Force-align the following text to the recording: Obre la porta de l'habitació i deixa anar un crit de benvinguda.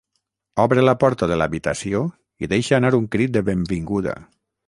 Obre 0.61 0.85
la 0.85 0.95
porta 1.03 1.27
de 1.31 1.37
l'habitació 1.41 2.01
i 2.45 2.49
deixa 2.55 2.75
anar 2.79 2.93
un 3.01 3.07
crit 3.17 3.37
de 3.39 3.47
benvinguda. 3.51 4.19